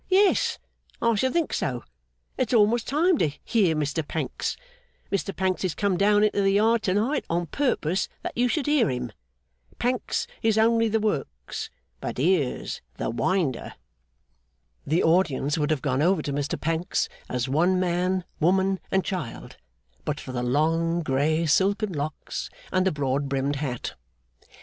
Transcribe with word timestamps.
'Yes, 0.09 0.57
I 0.99 1.13
should 1.13 1.31
think 1.33 1.53
so! 1.53 1.83
It's 2.35 2.55
almost 2.55 2.87
time 2.87 3.19
to 3.19 3.31
hear 3.43 3.75
Mr 3.75 4.01
Pancks. 4.07 4.57
Mr 5.11 5.31
Pancks 5.35 5.61
has 5.61 5.75
come 5.75 5.95
down 5.95 6.23
into 6.23 6.41
the 6.41 6.49
Yard 6.53 6.81
to 6.81 6.95
night 6.95 7.23
on 7.29 7.45
purpose 7.45 8.09
that 8.23 8.35
you 8.35 8.47
should 8.47 8.65
hear 8.65 8.89
him. 8.89 9.11
Pancks 9.77 10.25
is 10.41 10.57
only 10.57 10.87
the 10.87 10.99
Works; 10.99 11.69
but 11.99 12.17
here's 12.17 12.81
the 12.97 13.11
Winder!' 13.11 13.75
The 14.87 15.03
audience 15.03 15.59
would 15.59 15.69
have 15.69 15.83
gone 15.83 16.01
over 16.01 16.23
to 16.23 16.33
Mr 16.33 16.59
Pancks, 16.59 17.07
as 17.29 17.47
one 17.47 17.79
man, 17.79 18.23
woman, 18.39 18.79
and 18.89 19.05
child, 19.05 19.57
but 20.03 20.19
for 20.19 20.31
the 20.31 20.41
long, 20.41 21.03
grey, 21.03 21.45
silken 21.45 21.93
locks, 21.93 22.49
and 22.71 22.87
the 22.87 22.91
broad 22.91 23.29
brimmed 23.29 23.57
hat. 23.57 23.93